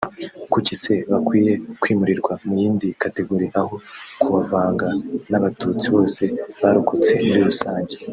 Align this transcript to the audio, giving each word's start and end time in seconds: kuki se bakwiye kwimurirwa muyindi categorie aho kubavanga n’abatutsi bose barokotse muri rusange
kuki 0.51 0.73
se 0.81 0.93
bakwiye 1.11 1.53
kwimurirwa 1.81 2.33
muyindi 2.45 2.87
categorie 3.03 3.49
aho 3.61 3.75
kubavanga 4.21 4.87
n’abatutsi 5.29 5.85
bose 5.95 6.23
barokotse 6.61 7.11
muri 7.25 7.41
rusange 7.49 7.95